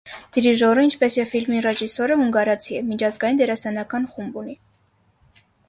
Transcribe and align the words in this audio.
Դիրիժորը, 0.35 0.85
ինչպես 0.87 1.17
և 1.17 1.27
ֆիլմի 1.33 1.59
ռեժիսորը, 1.65 2.17
հունգարացի 2.23 2.79
է, 2.81 2.83
միջազգային 2.89 3.39
դերասանական 3.45 4.11
խումբ 4.17 4.43
ունի։ 4.45 4.59